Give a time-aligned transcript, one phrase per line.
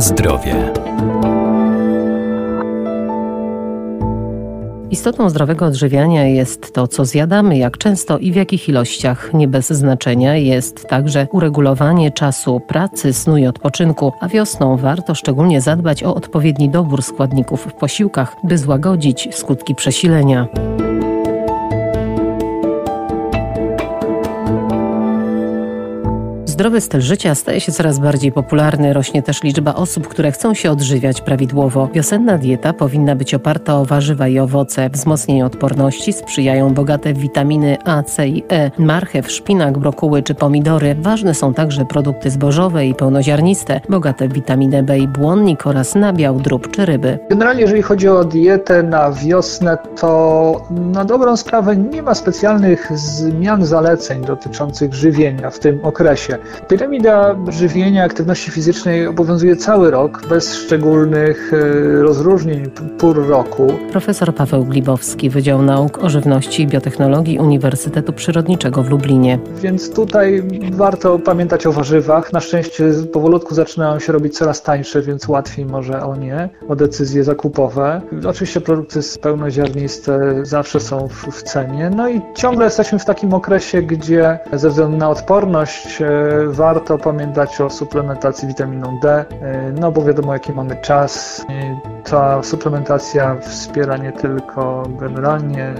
[0.00, 0.72] Zdrowie.
[4.90, 9.34] Istotą zdrowego odżywiania jest to, co zjadamy, jak często i w jakich ilościach.
[9.34, 15.60] Nie bez znaczenia jest także uregulowanie czasu pracy, snu i odpoczynku, a wiosną warto szczególnie
[15.60, 20.48] zadbać o odpowiedni dobór składników w posiłkach, by złagodzić skutki przesilenia.
[26.58, 28.92] Zdrowy styl życia staje się coraz bardziej popularny.
[28.92, 31.88] Rośnie też liczba osób, które chcą się odżywiać prawidłowo.
[31.94, 34.90] Wiosenna dieta powinna być oparta o warzywa i owoce.
[34.90, 38.70] Wzmocnieniu odporności sprzyjają bogate w witaminy A, C i E.
[38.78, 40.96] Marchew, szpinak, brokuły czy pomidory.
[41.00, 46.40] Ważne są także produkty zbożowe i pełnoziarniste, bogate w witaminę B i błonnik oraz nabiał,
[46.40, 47.18] drób czy ryby.
[47.30, 53.66] Generalnie jeżeli chodzi o dietę na wiosnę, to na dobrą sprawę nie ma specjalnych zmian
[53.66, 56.38] zaleceń dotyczących żywienia w tym okresie.
[56.68, 63.66] Piramida żywienia aktywności fizycznej obowiązuje cały rok, bez szczególnych e, rozróżnień pór roku.
[63.92, 69.38] Profesor Paweł Glibowski, Wydział Nauk o Żywności i Biotechnologii Uniwersytetu Przyrodniczego w Lublinie.
[69.62, 72.32] Więc tutaj warto pamiętać o warzywach.
[72.32, 77.24] Na szczęście powolutku zaczynają się robić coraz tańsze, więc łatwiej może o nie, o decyzje
[77.24, 78.00] zakupowe.
[78.26, 81.90] Oczywiście produkty pełnoziarniste zawsze są w, w cenie.
[81.96, 86.06] No i ciągle jesteśmy w takim okresie, gdzie ze względu na odporność e,
[86.46, 91.44] warto pamiętać o suplementacji witaminą D, e, no bo wiadomo jaki mamy czas.
[92.04, 95.74] Ta suplementacja wspiera nie tylko generalnie e,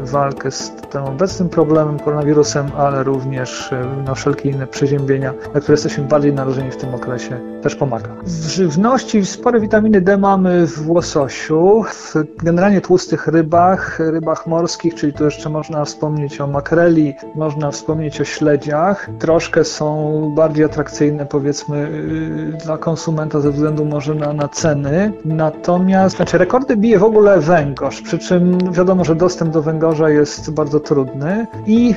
[0.00, 5.72] walkę z tym obecnym problemem, koronawirusem, ale również e, na wszelkie inne przeziębienia, na które
[5.72, 8.08] jesteśmy bardziej narażeni w tym okresie, też pomaga.
[8.24, 15.12] W żywności spore witaminy D mamy w łososiu, w generalnie tłustych rybach, rybach morskich, czyli
[15.12, 19.10] tu jeszcze można wspomnieć o makreli, można wspomnieć o śledziach.
[19.18, 25.12] Troszkę są bardziej atrakcyjne powiedzmy y, dla konsumenta ze względu może na, na ceny.
[25.24, 30.50] Natomiast, znaczy rekordy bije w ogóle węgorz, przy czym wiadomo, że dostęp do węgorza jest
[30.50, 31.94] bardzo trudny i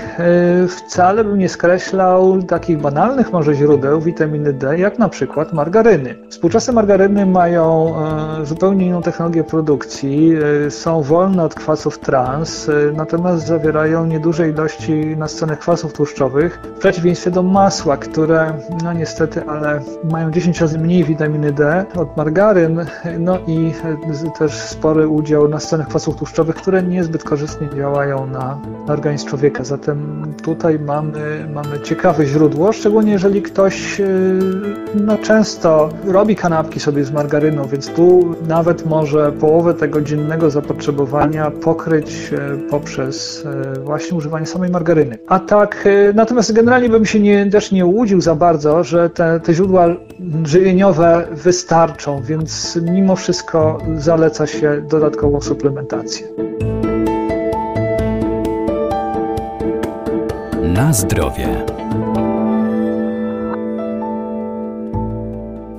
[0.63, 6.15] y, wcale bym nie skreślał takich banalnych może źródeł witaminy D, jak na przykład margaryny.
[6.29, 7.93] Współczesne margaryny mają
[8.41, 10.31] y, zupełnie inną technologię produkcji,
[10.69, 17.43] są wolne od kwasów trans, natomiast zawierają nieduże ilości nasconych kwasów tłuszczowych, w przeciwieństwie do
[17.43, 18.53] masła, które
[18.83, 19.81] no niestety, ale
[20.11, 22.85] mają 10 razy mniej witaminy D od margaryn,
[23.19, 23.73] no i
[24.39, 29.63] też spory udział nasconych kwasów tłuszczowych, które niezbyt korzystnie działają na, na organizm człowieka.
[29.63, 34.01] Zatem tutaj mamy, mamy ciekawe źródło, szczególnie jeżeli ktoś
[34.95, 35.48] no, często
[36.05, 42.69] robi kanapki sobie z margaryną, więc tu nawet może połowę tego dziennego zapotrzebowania pokryć y,
[42.69, 43.45] poprzez
[43.77, 45.17] y, właśnie używanie samej margaryny.
[45.27, 49.53] A tak, natomiast generalnie bym się nie, też nie łudził za bardzo, że te, te
[49.53, 49.87] źródła
[50.43, 56.27] żywieniowe wystarczą, więc mimo wszystko zaleca się dodatkową suplementację.
[60.63, 61.78] Na zdrowie.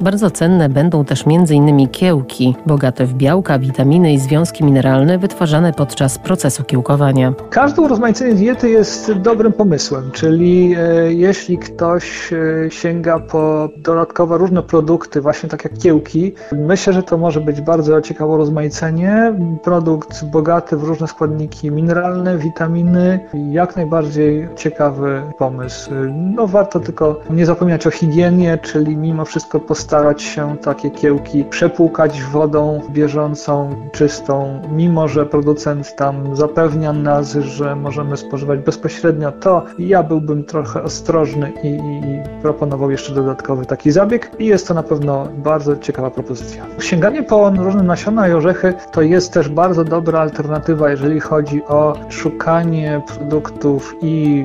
[0.01, 1.89] Bardzo cenne będą też m.in.
[1.89, 7.33] kiełki, bogate w białka, witaminy i związki mineralne wytwarzane podczas procesu kiełkowania.
[7.51, 14.63] Każde urozmaicenie diety jest dobrym pomysłem, czyli e, jeśli ktoś e, sięga po dodatkowe różne
[14.63, 19.35] produkty, właśnie tak jak kiełki, myślę, że to może być bardzo ciekawe urozmaicenie.
[19.63, 25.91] Produkt bogaty w różne składniki mineralne, witaminy, jak najbardziej ciekawy pomysł.
[26.37, 31.45] No warto tylko nie zapominać o higienie, czyli mimo wszystko postawić starać się takie kiełki
[31.45, 39.65] przepłukać wodą bieżącą, czystą, mimo że producent tam zapewnia nas, że możemy spożywać bezpośrednio, to
[39.79, 44.83] ja byłbym trochę ostrożny i, i proponował jeszcze dodatkowy taki zabieg i jest to na
[44.83, 46.67] pewno bardzo ciekawa propozycja.
[46.79, 51.95] Sięganie po różne nasiona i orzechy to jest też bardzo dobra alternatywa, jeżeli chodzi o
[52.09, 54.45] szukanie produktów i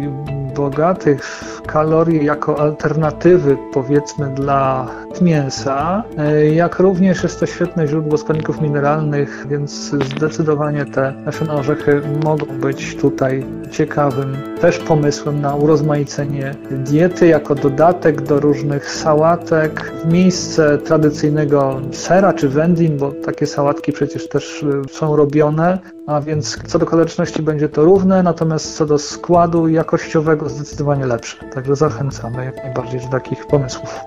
[0.56, 4.88] bogatych w kalorie jako alternatywy powiedzmy dla
[5.22, 9.72] mięsa, e, jak również jest to świetne źródło składników mineralnych, więc
[10.16, 18.22] zdecydowanie te nasiona orzechy mogą być tutaj ciekawym też pomysłem na urozmaicenie diety jako dodatek
[18.22, 24.90] do różnych sałatek w miejsce tradycyjnego sera czy wędlin, bo takie sałatki przecież też e,
[24.90, 30.50] są robione, a więc co do kaloryczności będzie to równe, natomiast co do składu jakościowego
[30.50, 31.38] zdecydowanie lepsze.
[31.54, 34.00] Także zachęcamy jak najbardziej do takich pomysłów.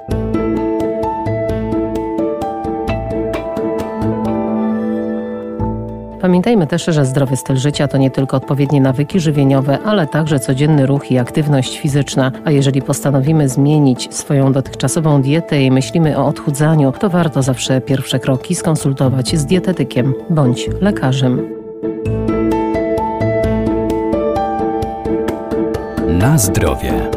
[6.20, 10.86] Pamiętajmy też, że zdrowy styl życia to nie tylko odpowiednie nawyki żywieniowe, ale także codzienny
[10.86, 12.32] ruch i aktywność fizyczna.
[12.44, 18.18] A jeżeli postanowimy zmienić swoją dotychczasową dietę i myślimy o odchudzaniu, to warto zawsze pierwsze
[18.18, 21.57] kroki skonsultować z dietetykiem bądź lekarzem.
[26.08, 27.10] Na zdrowie.